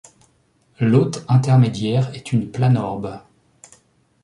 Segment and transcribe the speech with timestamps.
[0.79, 3.19] L'hôte intermédiaire est une planorbe.